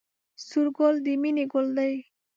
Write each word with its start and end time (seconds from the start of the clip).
سور 0.45 0.67
ګل 0.77 0.95
د 1.05 1.07
مینې 1.21 1.45
ګل 1.51 1.67
دی 1.77 1.93